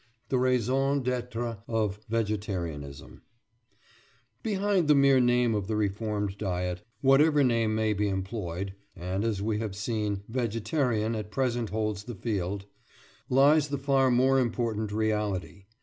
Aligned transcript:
THE 0.29 0.39
RAISON 0.39 1.03
D'ÊTRE 1.03 1.59
OF 1.67 1.99
VEGETARIANISM 2.09 3.21
Behind 4.41 4.87
the 4.87 4.95
mere 4.95 5.19
name 5.19 5.53
of 5.53 5.67
the 5.67 5.75
reformed 5.75 6.39
diet, 6.39 6.81
whatever 7.01 7.43
name 7.43 7.75
be 7.75 8.07
employed 8.09 8.73
(and, 8.95 9.23
as 9.23 9.43
we 9.43 9.59
have 9.59 9.75
seen, 9.75 10.23
"vegetarian" 10.27 11.13
at 11.13 11.29
present 11.29 11.69
holds 11.69 12.05
the 12.05 12.15
field), 12.15 12.65
lies 13.29 13.67
the 13.67 13.77
far 13.77 14.09
more 14.09 14.39
important 14.39 14.91
reality. 14.91 15.65